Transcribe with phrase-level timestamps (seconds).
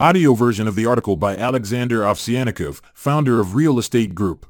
[0.00, 4.46] Audio version of the article by Alexander Ovsyannikov, founder of Real Estate Group.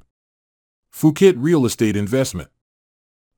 [0.94, 2.50] Phuket Real Estate Investment.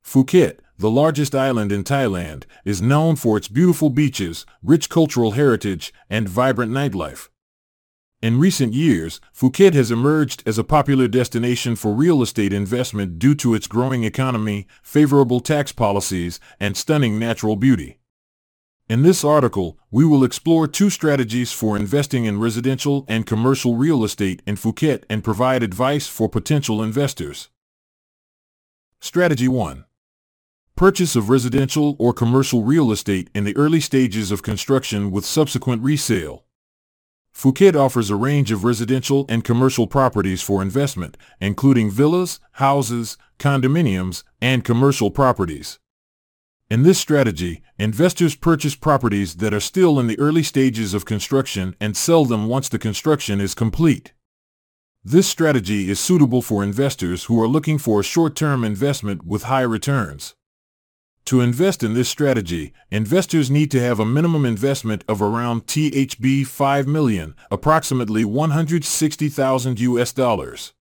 [0.05, 5.91] Phuket, the largest island in Thailand, is known for its beautiful beaches, rich cultural heritage,
[6.07, 7.29] and vibrant nightlife.
[8.21, 13.33] In recent years, Phuket has emerged as a popular destination for real estate investment due
[13.33, 17.97] to its growing economy, favorable tax policies, and stunning natural beauty.
[18.89, 24.03] In this article, we will explore two strategies for investing in residential and commercial real
[24.03, 27.49] estate in Phuket and provide advice for potential investors.
[28.99, 29.85] Strategy 1.
[30.75, 35.81] Purchase of residential or commercial real estate in the early stages of construction with subsequent
[35.81, 36.43] resale.
[37.33, 44.23] Phuket offers a range of residential and commercial properties for investment, including villas, houses, condominiums,
[44.41, 45.79] and commercial properties.
[46.73, 51.75] In this strategy, investors purchase properties that are still in the early stages of construction
[51.79, 54.13] and sell them once the construction is complete.
[55.03, 59.61] This strategy is suitable for investors who are looking for a short-term investment with high
[59.61, 60.33] returns.
[61.25, 66.47] To invest in this strategy, investors need to have a minimum investment of around THB
[66.47, 70.73] 5 million, approximately 160,000 US dollars.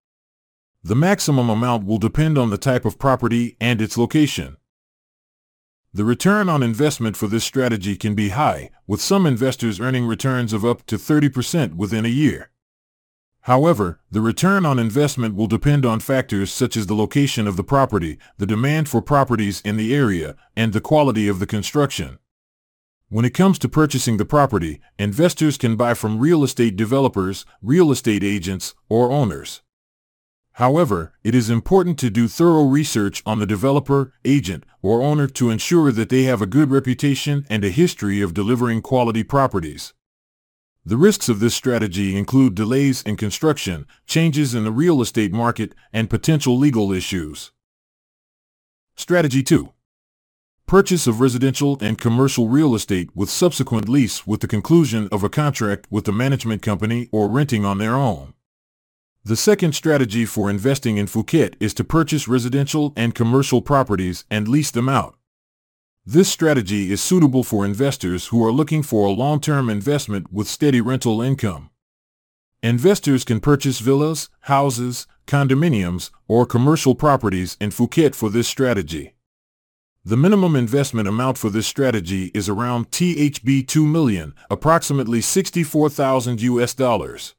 [0.83, 4.57] The maximum amount will depend on the type of property and its location.
[5.95, 10.55] The return on investment for this strategy can be high, with some investors earning returns
[10.55, 12.51] of up to 30% within a year.
[13.43, 17.65] However, the return on investment will depend on factors such as the location of the
[17.65, 22.19] property, the demand for properties in the area, and the quality of the construction.
[23.11, 27.91] When it comes to purchasing the property, investors can buy from real estate developers, real
[27.93, 29.61] estate agents, or owners.
[30.57, 35.51] However, it is important to do thorough research on the developer, agent, or owner to
[35.51, 39.95] ensure that they have a good reputation and a history of delivering quality properties.
[40.85, 45.75] The risks of this strategy include delays in construction, changes in the real estate market,
[45.93, 47.53] and potential legal issues.
[48.95, 49.73] Strategy 2.
[50.67, 55.29] Purchase of residential and commercial real estate with subsequent lease with the conclusion of a
[55.29, 58.35] contract with the management company or renting on their own.
[59.25, 64.49] The second strategy for investing in Phuket is to purchase residential and commercial properties and
[64.49, 65.15] lease them out.
[66.05, 70.81] This strategy is suitable for investors who are looking for a long-term investment with steady
[70.81, 71.71] rental income.
[72.65, 79.15] Investors can purchase villas, houses, condominiums, or commercial properties in Phuket for this strategy.
[80.05, 86.75] The minimum investment amount for this strategy is around THB 2 million, approximately 64,000 US
[86.75, 87.37] dollars.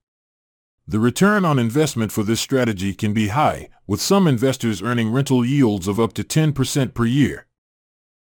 [0.85, 5.45] The return on investment for this strategy can be high, with some investors earning rental
[5.45, 7.47] yields of up to 10% per year.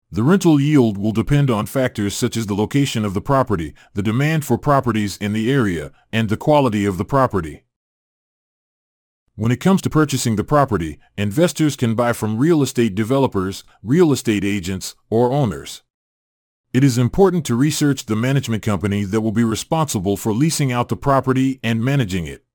[0.09, 4.01] The rental yield will depend on factors such as the location of the property, the
[4.01, 7.63] demand for properties in the area, and the quality of the property.
[9.35, 14.12] When it comes to purchasing the property, investors can buy from real estate developers, real
[14.12, 15.84] estate agents, or owners.
[16.74, 20.89] It is important to research the management company that will be responsible for leasing out
[20.89, 22.47] the property and managing it.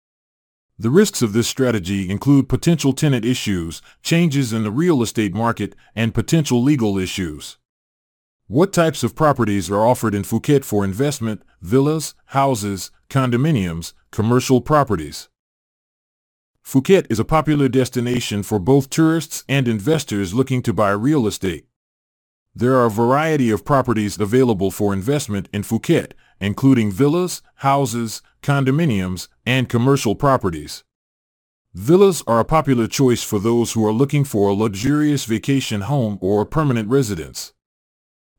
[0.82, 5.76] The risks of this strategy include potential tenant issues, changes in the real estate market,
[5.94, 7.56] and potential legal issues.
[8.48, 15.28] What types of properties are offered in Phuket for investment, villas, houses, condominiums, commercial properties?
[16.66, 21.64] Phuket is a popular destination for both tourists and investors looking to buy real estate.
[22.56, 29.28] There are a variety of properties available for investment in Phuket, including villas, houses, condominiums,
[29.46, 30.82] and commercial properties.
[31.72, 36.18] Villas are a popular choice for those who are looking for a luxurious vacation home
[36.20, 37.54] or a permanent residence.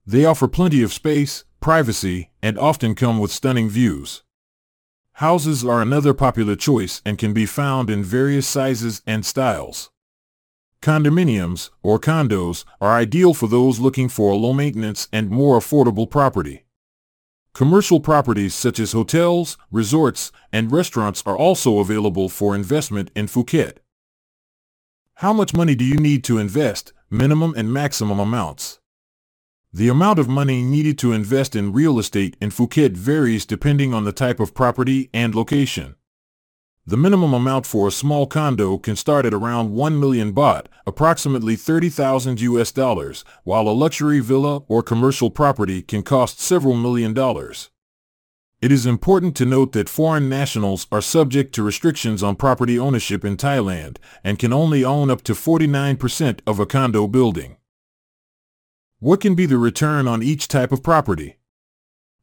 [0.05, 4.21] They offer plenty of space, privacy, and often come with stunning views.
[5.13, 9.91] Houses are another popular choice and can be found in various sizes and styles.
[10.81, 16.09] Condominiums, or condos, are ideal for those looking for a low maintenance and more affordable
[16.09, 16.65] property.
[17.53, 23.77] Commercial properties such as hotels, resorts, and restaurants are also available for investment in Phuket.
[25.17, 28.79] How much money do you need to invest, minimum and maximum amounts?
[29.71, 34.03] The amount of money needed to invest in real estate in Phuket varies depending on
[34.03, 35.95] the type of property and location.
[36.85, 41.55] The minimum amount for a small condo can start at around 1 million baht, approximately
[41.55, 47.69] 30,000 US dollars, while a luxury villa or commercial property can cost several million dollars.
[48.61, 53.23] It is important to note that foreign nationals are subject to restrictions on property ownership
[53.23, 57.55] in Thailand and can only own up to 49% of a condo building.
[58.99, 61.37] What can be the return on each type of property?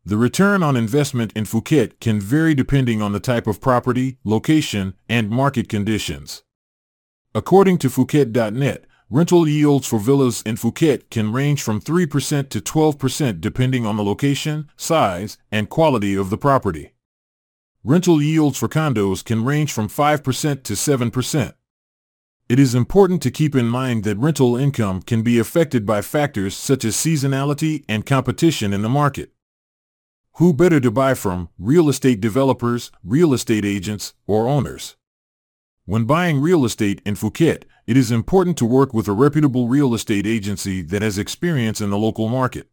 [0.02, 4.94] The return on investment in Phuket can vary depending on the type of property, location,
[5.11, 6.43] and market conditions.
[7.35, 13.41] According to Phuket.net, rental yields for villas in Phuket can range from 3% to 12%
[13.43, 16.94] depending on the location, size, and quality of the property.
[17.85, 21.55] Rental yields for condos can range from 5% to 7%.
[22.49, 26.56] It is important to keep in mind that rental income can be affected by factors
[26.56, 29.32] such as seasonality and competition in the market.
[30.40, 34.96] Who better to buy from, real estate developers, real estate agents, or owners?
[35.84, 39.92] When buying real estate in Phuket, it is important to work with a reputable real
[39.92, 42.70] estate agency that has experience in the local market.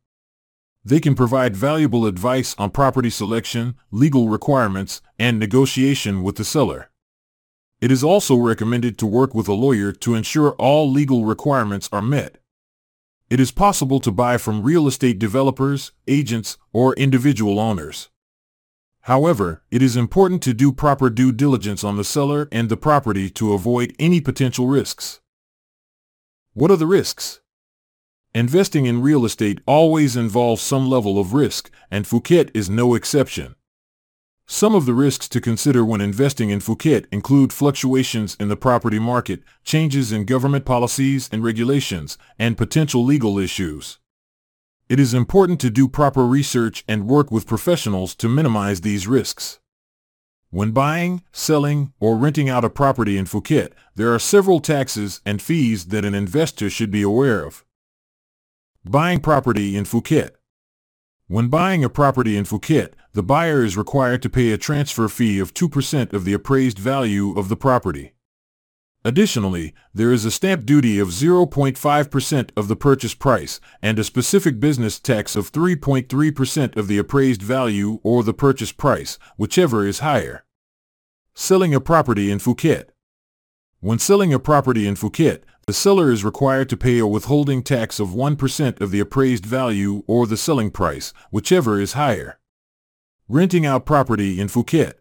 [0.85, 6.89] They can provide valuable advice on property selection, legal requirements, and negotiation with the seller.
[7.81, 12.01] It is also recommended to work with a lawyer to ensure all legal requirements are
[12.01, 12.37] met.
[13.29, 18.09] It is possible to buy from real estate developers, agents, or individual owners.
[19.01, 23.29] However, it is important to do proper due diligence on the seller and the property
[23.31, 25.19] to avoid any potential risks.
[26.53, 27.41] What are the risks?
[28.33, 33.55] Investing in real estate always involves some level of risk, and Phuket is no exception.
[34.49, 38.97] Some of the risks to consider when investing in Phuket include fluctuations in the property
[38.97, 43.99] market, changes in government policies and regulations, and potential legal issues.
[44.87, 49.59] It is important to do proper research and work with professionals to minimize these risks.
[50.49, 55.41] When buying, selling, or renting out a property in Phuket, there are several taxes and
[55.41, 57.65] fees that an investor should be aware of.
[58.85, 60.37] Buying property in Phuket
[61.29, 65.39] when buying a property in Phuket, the buyer is required to pay a transfer fee
[65.39, 68.13] of 2% of the appraised value of the property.
[69.07, 74.59] Additionally, there is a stamp duty of 0.5% of the purchase price and a specific
[74.59, 80.43] business tax of 3.3% of the appraised value or the purchase price, whichever is higher.
[81.33, 82.89] Selling a property in Phuket
[83.79, 87.99] When selling a property in Phuket, the seller is required to pay a withholding tax
[87.99, 92.39] of 1% of the appraised value or the selling price, whichever is higher.
[93.29, 94.93] Renting out property in Phuket.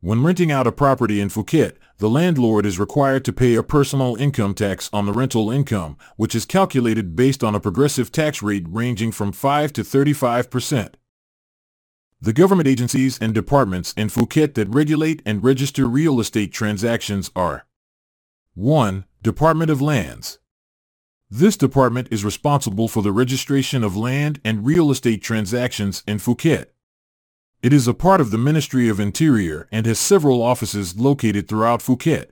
[0.00, 4.16] When renting out a property in Phuket, the landlord is required to pay a personal
[4.16, 8.66] income tax on the rental income, which is calculated based on a progressive tax rate
[8.68, 10.94] ranging from 5 to 35%.
[12.20, 17.66] The government agencies and departments in Phuket that regulate and register real estate transactions are
[18.54, 19.04] 1.
[19.22, 20.40] Department of Lands.
[21.30, 26.70] This department is responsible for the registration of land and real estate transactions in Phuket.
[27.62, 31.80] It is a part of the Ministry of Interior and has several offices located throughout
[31.80, 32.26] Phuket.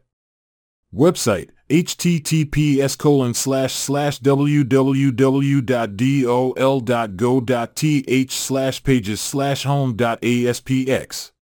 [0.94, 5.12] Website https colon slash slash www.dol.go.th
[8.32, 11.32] slash pages slash home.aspx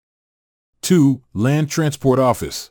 [0.81, 1.23] 2.
[1.35, 2.71] Land Transport Office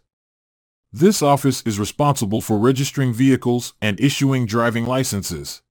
[0.95, 5.62] this office is responsible for registering vehicles and issuing driving licenses.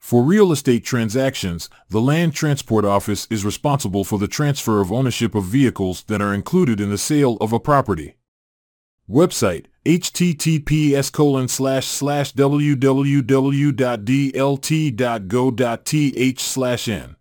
[0.00, 5.36] For real estate transactions, the Land Transport Office is responsible for the transfer of ownership
[5.36, 8.16] of vehicles that are included in the sale of a property.
[9.08, 12.80] Website https colon slash slash www.dlt.go.th
[16.40, 17.16] slash n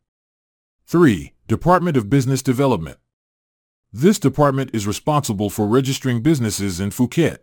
[0.87, 1.33] 3.
[1.47, 2.97] Department of Business Development
[3.91, 7.39] this department is responsible for registering businesses in Phuket.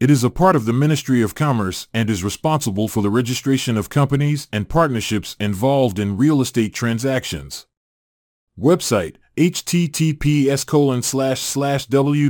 [0.00, 3.76] It is a part of the Ministry of Commerce and is responsible for the registration
[3.76, 7.66] of companies and partnerships involved in real estate transactions.
[8.58, 12.26] Website https colon slash slash www.dbd.go.th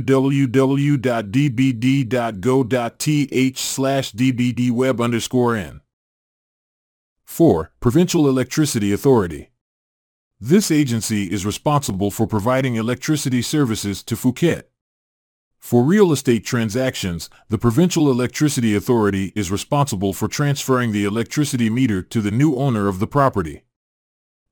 [3.57, 5.81] slash dbdweb underscore n.
[7.25, 7.71] 4.
[7.79, 9.51] Provincial Electricity Authority
[10.41, 14.63] this agency is responsible for providing electricity services to Phuket.
[15.65, 22.03] For real estate transactions, the Provincial Electricity Authority is responsible for transferring the electricity meter
[22.03, 23.63] to the new owner of the property.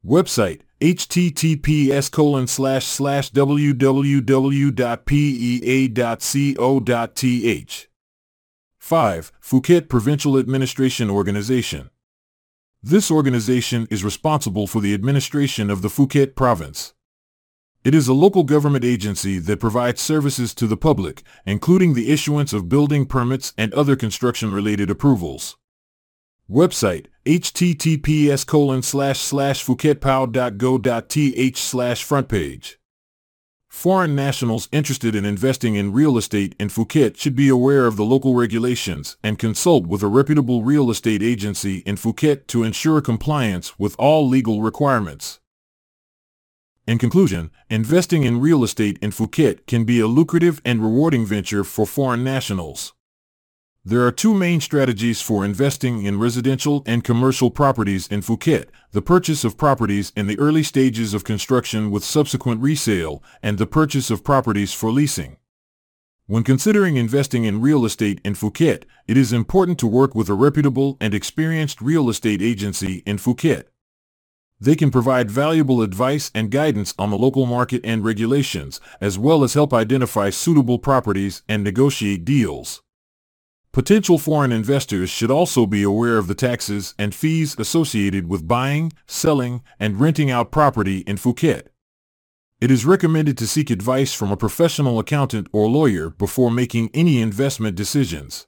[0.03, 3.77] Website https colon slash slash www.pea.co.th
[8.79, 9.31] 5.
[9.39, 11.91] Phuket Provincial Administration Organization
[12.81, 16.95] this organization is responsible for the administration of the Phuket province.
[17.83, 22.53] It is a local government agency that provides services to the public, including the issuance
[22.53, 25.57] of building permits and other construction-related approvals.
[26.49, 32.79] Website https colon slash slash phuketpow.go.th slash front page
[33.67, 38.05] Foreign nationals interested in investing in real estate in Phuket should be aware of the
[38.05, 43.77] local regulations and consult with a reputable real estate agency in Phuket to ensure compliance
[43.79, 45.39] with all legal requirements.
[46.85, 51.63] In conclusion, investing in real estate in Phuket can be a lucrative and rewarding venture
[51.63, 52.91] for foreign nationals.
[53.85, 59.01] There are two main strategies for investing in residential and commercial properties in Phuket, the
[59.01, 64.11] purchase of properties in the early stages of construction with subsequent resale, and the purchase
[64.11, 65.37] of properties for leasing.
[66.27, 70.33] When considering investing in real estate in Phuket, it is important to work with a
[70.33, 73.65] reputable and experienced real estate agency in Phuket.
[74.63, 79.43] They can provide valuable advice and guidance on the local market and regulations, as well
[79.43, 82.81] as help identify suitable properties and negotiate deals.
[83.73, 88.93] Potential foreign investors should also be aware of the taxes and fees associated with buying,
[89.05, 91.63] selling, and renting out property in Phuket.
[92.61, 97.19] It is recommended to seek advice from a professional accountant or lawyer before making any
[97.19, 98.47] investment decisions.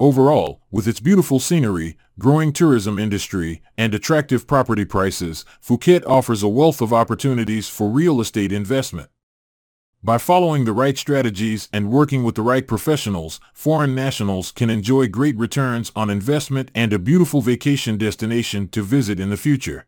[0.00, 6.48] Overall, with its beautiful scenery, growing tourism industry, and attractive property prices, Phuket offers a
[6.48, 9.10] wealth of opportunities for real estate investment.
[10.04, 15.06] By following the right strategies and working with the right professionals, foreign nationals can enjoy
[15.06, 19.86] great returns on investment and a beautiful vacation destination to visit in the future.